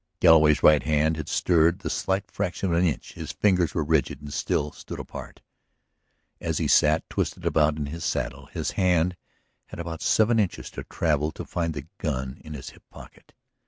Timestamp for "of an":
2.73-2.85